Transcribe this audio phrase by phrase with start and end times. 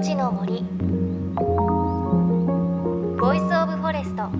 [0.00, 0.62] 命の森。
[3.20, 4.30] Voice of Forest。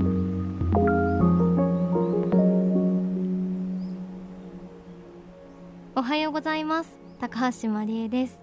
[5.94, 6.98] おはようございます。
[7.18, 8.38] 高橋真理恵です。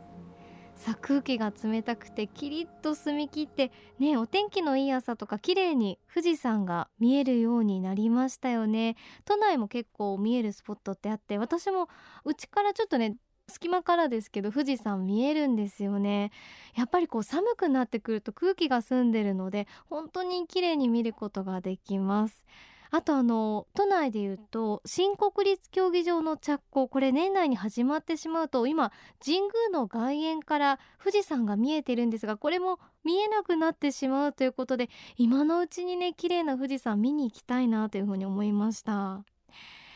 [0.75, 8.95] さあ空気が冷たくてキリッと澄み切ってねお天気のいい朝とか綺麗に富士山が見えるようになりましたよね。
[9.25, 11.89] 都内も結構見えるスポットってあって私も
[12.25, 13.15] うちからちょっとね
[13.49, 16.31] 隙間からですけど富士山見えるんですよね。
[16.75, 22.45] やっぱりこう寒くなってくると空気が澄んでるので本当に綺麗に見ることができます。
[22.91, 39.23] あとあの都内でいうと新国立競技場の着工これ年内に始まってしまうと今神宮の外苑から富士山が見えてるんですがこれも見えなくなってしまうということで今のうちにね綺麗な富士山見に行きたいなというふうに思いました。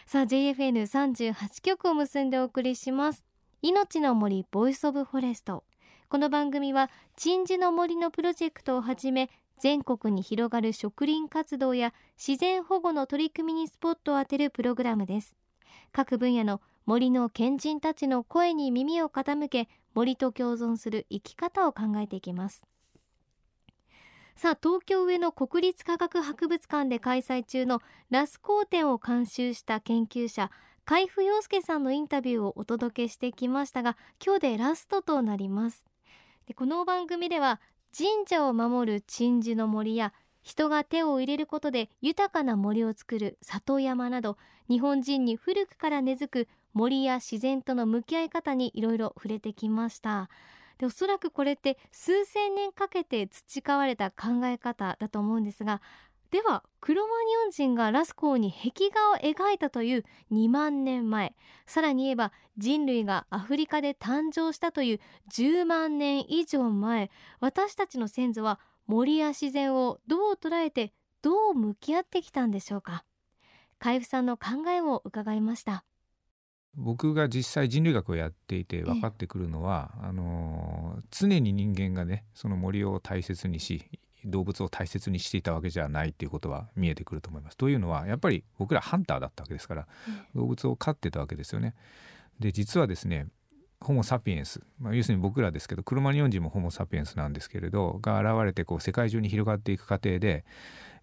[0.06, 3.31] さあ JFN38 曲を結んでお送りします。
[3.64, 5.64] 命の森 Voice of Forest。
[6.10, 15.36] この番組は鎮守の森のプロジェクトをはじめ全国に広がる植林活動や自然保護の取り組みにスポットを当てるプログラムです。
[15.92, 22.64] 各分野の森の賢人たちの声に耳を傾け森と共存する生き方を考えていきます。
[24.36, 30.50] さあ東京上野国立科学博物館で開催中のラスコー展を監修した研究者
[30.86, 35.86] 海部陽介さんのインタビューをお届けしてきましたが今日でラストとなります。
[36.48, 37.62] でこの番組では
[37.96, 44.38] 神社を守る鎮守の森や人が手を入れることで豊かな森を作る里山など
[44.68, 50.30] 日本人に古くから根付く森や自然との向き合い方にいろいろ触れてきました。
[50.80, 55.80] でおそらくこれって数千年かけて培われた考え方だと思うんですが
[56.32, 61.36] ではクロマニヨン人がラスコーに壁画を描いたという2万年前。
[61.66, 65.00] さらに言えば人類がアフリカで誕生したという
[65.34, 67.12] 10万年以上前。
[67.42, 73.04] 私たちの先祖は森や自然をどう捉えてどう向き合ってきたんでしょうか。
[73.78, 75.84] 海部さんの考えを伺いました。
[76.76, 87.58] 僕が実際人類学をやっていて分かってくるのは、あの常に人間がねその森を大切にし動物を大切にしていたわけじゃないっていうことは見えてくると思います。
[87.58, 89.88] というのはやっぱり僕らハンターだったわけですから、
[90.36, 91.76] 動物を飼ってたわけですよね。
[92.40, 93.28] で実はですね
[93.82, 100.46] ホモ・サピエンス、まあ、要するに僕らですけどクロマニオン人もホモ・サピエンスなんですけれどが現れてこう世界中に広がっていく過程で、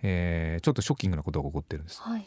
[0.03, 2.01] えー、ちょっとショッキングなことが起こってるんです。
[2.01, 2.27] はい、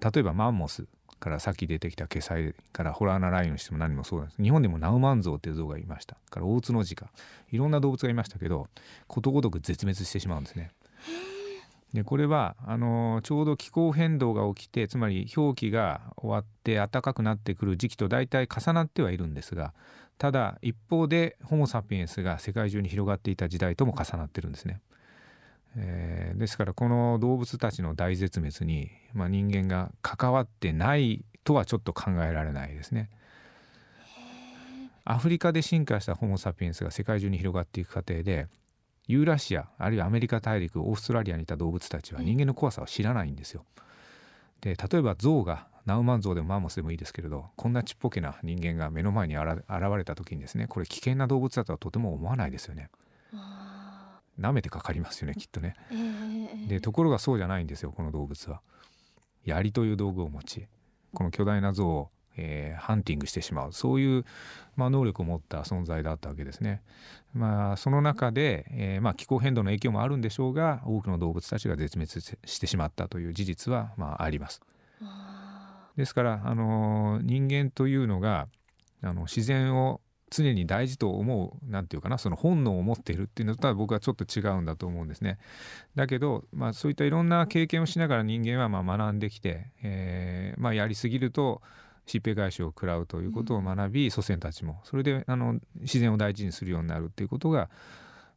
[0.00, 0.86] 例えばマンモス
[1.20, 7.10] からさっき出てきたケサイからホラーナライオンにしても何もそうなんです日本でもナウマンゾウっていう像がいましたからオオツノジカ
[7.52, 8.66] いろんな動物がいましたけど
[9.06, 10.70] ことごとく絶滅してしまうんですね。
[11.92, 19.74] でこれはあのちょうど気候変動が起きてつまり氷期が終わって暖かくなってくる時期と大体重なってはいるんですが
[20.16, 24.80] ただ一方でホモ・サピエンスが世界中に広がっていた時代とも重なってるんですね。
[25.76, 33.10] えー、ですからこの動物たちの大絶滅に、まあ、人間が関わってないとはちょっと考えられないですね。
[35.04, 38.46] アフリカで進化したホモ・サピエンスが世界中に広がっていく過程で
[39.08, 43.64] ユーラシアあるいはアメリカ大陸オーストラリアにいた動物たちは人間の怖さを知らないんですよ。
[44.60, 49.48] で例えば象がナウマンゾウでもマンモスでもいいですけれどこんなちっぽけな人間が目の前に現
[49.96, 52.90] れた時にですねこれ危険な動物だとはとても思わないですよね。
[54.40, 58.60] 舐めてかかりますよねきっとね、えー、でところがそうじゃないんですよこの動物は。
[59.44, 60.66] 槍という道具を持ち
[61.14, 63.72] この巨大な像を、えー、ハンティングしてしまう。
[63.72, 64.24] そういう、
[64.76, 66.82] まあ、能力を持った存在だったわけですね。
[67.34, 72.10] まあ、その中で、えーまあ、気候変動の影響もあるんでしょうが多くの動物たちが絶滅
[72.44, 74.60] してしまったという事実は、まあ、あります。
[75.96, 78.48] ですから、あの人間というのが
[79.02, 85.38] あの自然を常に大事と思う何て言うかなその本能を持っているっていうのとは僕はちょっと違うんだと思うんですね。
[85.96, 91.60] だけど、まあ、そういったいろんな経験をしながら人間はまあ学んできて、えーまあ、やりすぎると
[92.06, 97.68] 疾病返しを食らうということを学び、うん、祖先たちもそれであの自然を大事にするようになるっていうことが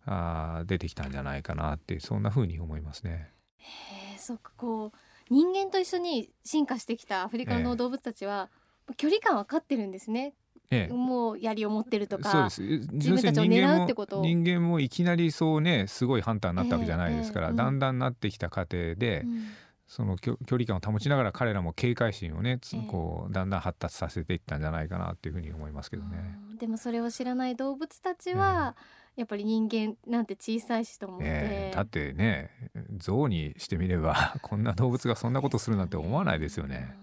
[0.06, 3.30] あ出てきたんじゃないかなってそんなふうに思いますね。
[3.58, 4.98] へそこう
[5.30, 8.50] 人間と一緒に進化してきたアフリカの動物たちは、
[8.98, 10.43] 距離感分かってるんですねええ、
[10.92, 12.88] もう槍を持ってるとかそうです。
[12.94, 14.22] 自分たちを狙うってこと。
[14.22, 19.46] 人間もいきなりそうねすごいハンターになったわけじゃないですから、えー、だんだんなってきた過程で、うん、
[19.88, 26.40] その距離感を保ちながら彼らも警戒心をね、こうだんだん発達させていったんじゃないかなっていうふうに思いますけどね。
[26.60, 28.76] でもそれを知らない動物たちは、
[29.16, 32.50] やっぱり人間なんて小さいしと思って、えー、だってね
[32.98, 36.98] 象にしてみればこんな動物がそんなことするなんて思わないですよね。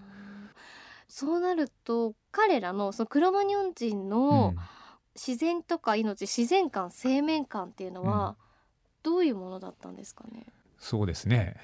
[1.11, 4.55] そうなると彼らのそのクロマニョン人の
[5.15, 8.37] 自然とか命自然観生命観っていうのは
[9.03, 10.47] どういうものだったんですかね、
[10.79, 11.57] そうですね。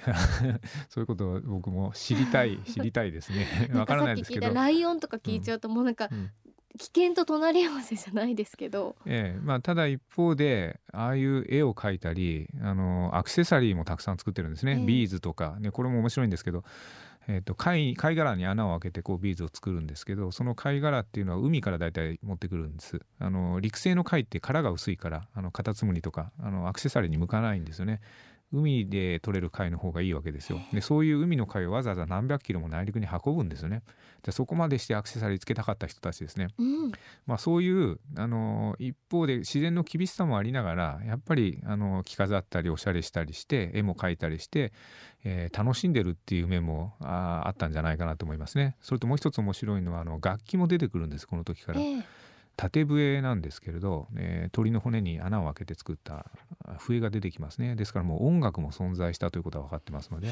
[0.90, 3.70] そういうことを僕も知りたい 知りたいですね。
[3.72, 4.52] わからないですけど。
[4.52, 6.30] ライオンとか聞いちゃうともうなんか、うん。
[6.78, 9.40] 危険と隣り合わせじゃないですけど、ええ。
[9.40, 16.64] まあ、ただ一方でああいう絵を描いたりあのアクセサリーもたくさん作ってるんですね、えー、ビーズとか、ね、これも面白いんですけど、
[17.28, 23.00] えーと、貝貝殻に穴を開けてこうビーズを作るんですけどその貝殻っていうのは海からだいたい持ってくるんです。
[23.18, 28.00] あの陸生の貝って殻が薄いからあのカタツムリとかあのアクセサリーに向かないんですよね。
[28.52, 30.60] 海で取れる貝の方がいいわけですよ。
[30.72, 33.82] でそういう海の貝をわざわざ何百キロも内陸に運ぶんですよね。
[34.22, 36.92] でそこまでしてアクセサリーつけたかった人たちですね、うん、
[37.26, 44.72] まあ、そういうあの一方で自然の厳しさもありながらやっぱりあの着飾ったりおしゃれしたりして絵も描いたりして、
[45.24, 48.76] えー、楽しんでるっていう面もああったんじゃないかなと思いますね。
[48.80, 51.80] それともう一つ面白いのはあの楽器も出てくるんですこの時から。
[51.80, 52.04] えー
[52.56, 56.26] 縦笛なんですけれど、えー、鳥の骨に穴を開けて作った
[56.78, 57.76] 笛が出てきますね。
[57.76, 60.28] ですからもう音楽も存在したということは分かってますので。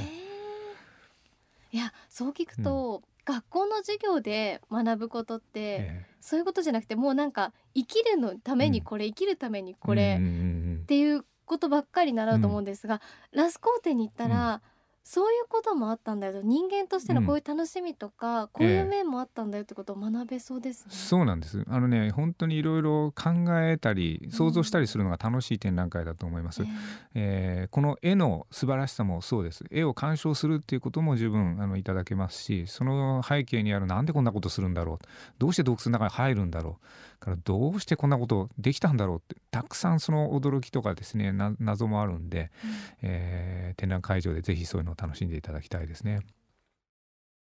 [1.72, 14.62] いやそう聞くと、うん、学校の授業で学ぶことって、えー、そういうことじゃなくてもうなんか生きるのためにこれ、うん、生きるためにこれ、っていうことばっかり習うと思うんですが、うん、ラスコーテに行ったら、
[15.04, 16.40] そういうこともあったんだよ。
[16.42, 20.92] 人間としてのこういう楽しみとか、うん、こういう面もあったんだよってことを学べそうですね。
[20.94, 21.62] えそうなんです。
[21.68, 23.30] あのね本当にいろいろ考
[23.60, 26.68] えたり想像したりするのが楽しい展覧会だと思います、うん、
[27.14, 29.62] えー、この絵の素晴らしさもそうです。
[29.70, 34.98] 絵を鑑賞するっていうことも十分あのいただけますしその背景にあるなんでこんなことするんだろう。
[35.38, 36.86] どうして洞窟の中に入るんだろう
[37.24, 42.70] からどうしてこんなことできたんだろうってたくさんその驚きとかですね謎もあるんで、うん、
[43.02, 46.20] えー、展覧会場でぜひそういうのを楽しんでいただきたいですね。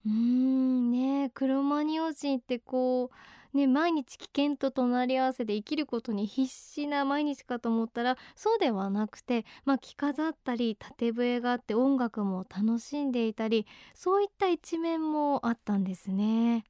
[0.05, 3.11] うんねクロマニオ人ってこ
[3.55, 16.65] うね毎日危険と隣り合わせで生きることに必死な毎日かと思ったらそうではなくてまあ着飾ったり縦笛があって音楽も楽しんでいたりそういった一面もあったんですね。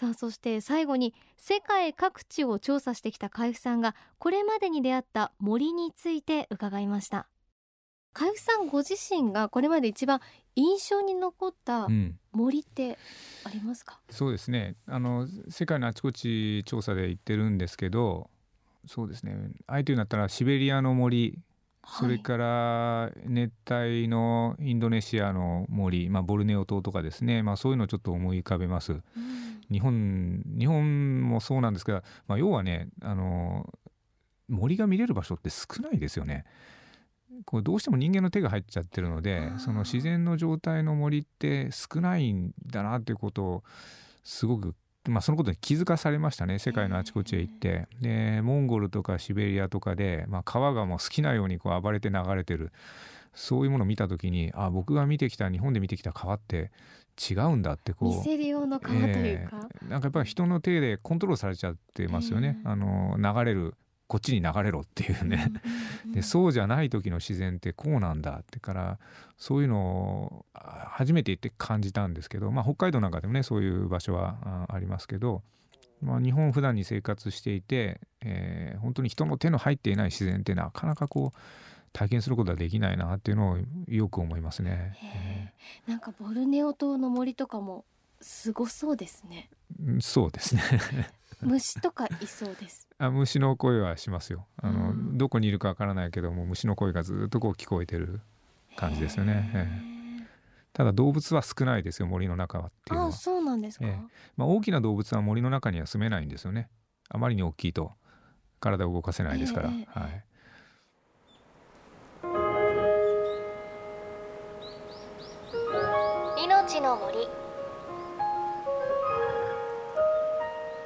[0.00, 7.26] さあそして最後に世界各地を調査してきた海部さんがこれまでに出会った森について伺いました。
[8.14, 10.22] 海部さんご自身がこれまで一番
[10.56, 11.86] 印象に残った
[12.32, 12.96] 森って
[13.44, 14.74] ありますか、うん、そうですね。
[14.86, 18.30] あの世界のあちこち調査で行ってるんですけど
[18.86, 19.36] そうですね。
[19.66, 21.38] あえて言うんだったらシベリアの森
[21.86, 28.92] それから熱帯のインドネシアの森、まあ、ボルネオ島とかですね、まあ、そういうのをちょっと思い浮かべます。
[28.92, 29.02] うん、
[29.70, 33.72] 日本日本もそうなんですが、まあ、要はねあの
[34.48, 36.44] 森が見れる場所って少ないですよね。
[37.44, 43.64] こうどうしても人間の手が入っちゃってるのでその自然の状態の森って少ないんだなっていうことを
[44.22, 44.74] すごく、
[45.08, 47.88] まあ、そのことに気づかされましたね世界のあちこちへ行って。
[48.00, 52.72] でモンゴルとかシベリアとかで、まあ、川がもう好きなようにこう暴れて流れてる。
[53.32, 56.72] そういうものを見た時にあ僕が見てきた日本で見てきた川って
[57.30, 58.16] 違うんだってこう。
[58.16, 63.74] 見せる用の川というか、えー、なんかやっぱり人の手でコントロールされちゃってますよね、あの流れる
[64.10, 65.52] こっちに流れろっていうね、
[66.12, 68.98] でそうじゃない時の自然ってこうなんだってから
[69.38, 75.42] そういうのを初めて行って感じたんですけど、まあ、北海道なんかでもねそういう場所はありますけど、
[76.02, 81.38] まあ、日本普段に生活していて、えー、本当に人の手の入っていない自然ってなかなかこう
[81.92, 84.96] 体験することはできないなっていうのをよく思いますね。
[85.86, 87.84] なんかボルネオ島の森とかも
[88.20, 89.50] すごそうですね。
[90.00, 90.62] そうですね
[91.42, 92.88] 虫とかいそうです。
[92.98, 94.46] あ虫の声はしますよ。
[94.58, 98.20] あの、うん、どこにいるかわからないけども虫の声がずっとこう聞こえてる
[98.76, 100.26] 感じですよね。
[100.72, 103.08] ただ動物は少ないですよ森の中はっていうのは。
[103.08, 103.86] あそうなんですか。
[104.36, 106.68] まあ大きな動物は森の中には住めないんですよね。
[107.08, 107.92] あまりに大きいと
[108.60, 109.70] 体を動かせないですから。
[109.70, 109.74] は
[110.08, 110.24] い。
[116.44, 117.39] 命の森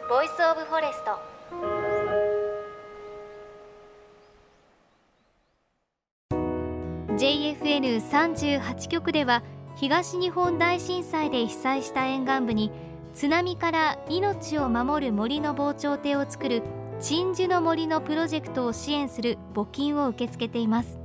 [0.06, 1.18] Voice of Forest。
[7.16, 9.42] JFN38 局では
[9.76, 12.70] 東日本大震災で被災した沿岸部に
[13.14, 16.62] 津波から命を守る森の防潮堤を作る
[17.00, 20.98] 鎮守の森のプロジェクトを支援する募金を受け付けています。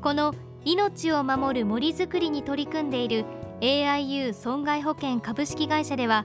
[0.00, 0.32] この
[0.64, 3.24] 命を守る森づくりに取り組んでいる
[3.60, 6.24] AIU 損害保険株式会社では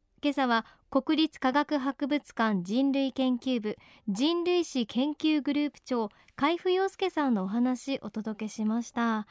[0.23, 3.75] 今朝は国立科学博物館人類研究部
[4.07, 9.25] 人類史研究グループ長海部陽介さんのお話お届けしました。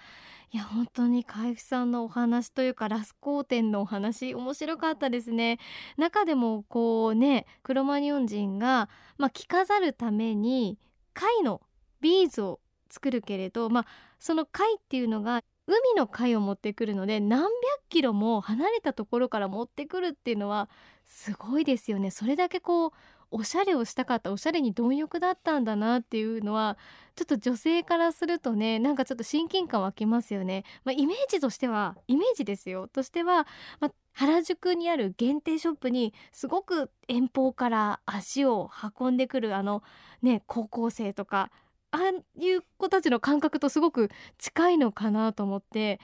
[0.50, 5.60] いや本当に海部さんのお話というかラスコー展のお話面白かったですね。
[5.96, 10.76] 中でもこうねクロマニオン人がまあ着飾るために
[11.14, 11.60] 貝の
[12.00, 12.58] ビーズを
[12.90, 13.86] 作るけれどまあ
[14.18, 17.50] その貝っていうのが海の貝を持ってくるので何百
[17.88, 20.68] キロも離れたところから持ってくるっていうのは
[21.06, 22.10] すごいですよね。
[22.10, 22.92] それだけこう
[23.32, 26.76] おしゃれをしたかったおしゃれに貪欲だったんだなっていうのは
[27.14, 32.88] ちょっと女性からするとねなんかちょっと親近感湧きますよね、まあ、イメージとしてはイメージですよ。
[32.88, 33.46] としては、
[33.78, 39.84] まあ、原宿にある限定ショップにすごく遠方から足を運んでくるあの
[40.22, 41.52] ね高校生とか
[41.92, 46.00] ああいう子たちの感覚とすごく近いのかなと思って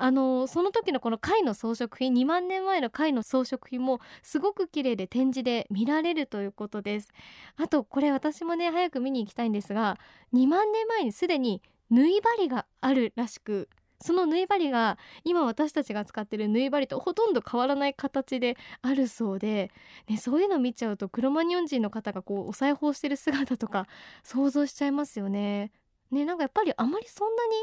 [0.00, 7.10] あのその時のこの貝の装飾品2万年前の貝の装飾品もすごく綺麗で展示で見られるということです。
[7.56, 9.98] あとこれ私もね早く見に行きたいんですが
[10.32, 13.68] 2万年前にすでに縫い針があるらしく
[14.00, 19.70] その縫い針が今私たちが使ってる縫い針とほとんど変わらない形であるそうで、
[20.08, 23.86] ね、そういうの見ちゃうとクロマニョン人の方がこうお裁縫してる姿とか
[24.22, 25.72] 想像しちゃいますよね。
[26.10, 27.54] ねなんかやっぱりあまりそんなに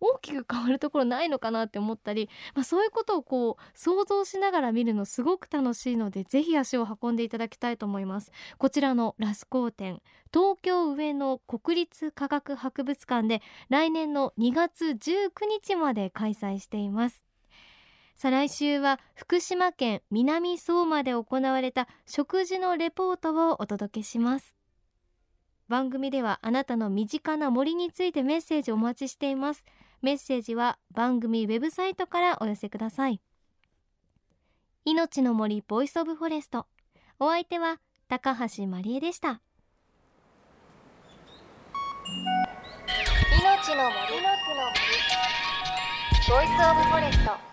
[0.00, 8.32] 大きく変わるところないのかなって思ったり、まあ、そういうことをこう想像しながら見るのすごく楽しいのでぜひ足を運んでいただきたいと思います。
[8.58, 10.00] こちらのラスコー展
[10.32, 15.30] 東京上野国立科学博物館で来年の2月19
[15.64, 17.22] 日まで開催しています。
[18.16, 24.54] 再来週は福島県南相馬で行われた植樹のレポートをお届けします。
[25.68, 29.64] 番組ではあなたの身近な森についてメッセージをお待ちしています。
[30.02, 33.20] メッセージは番組ウェブサイトからお寄せください。
[34.86, 36.66] 命の森 Voice of Forest
[37.18, 39.42] お相手は高橋真理恵でした。
[43.42, 44.22] 命の森。
[44.22, 44.80] の森。
[46.28, 47.49] ボイスオブフォレスト